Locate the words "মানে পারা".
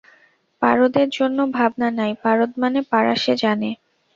2.57-3.13